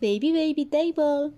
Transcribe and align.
baby 0.00 0.32
baby 0.32 0.64
table. 0.64 1.32